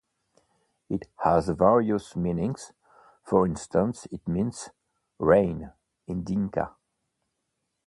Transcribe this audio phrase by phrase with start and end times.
[0.89, 2.71] It has various meanings;
[3.21, 4.69] for instance, it means
[5.19, 5.73] "Rain"
[6.07, 6.75] in Dinka.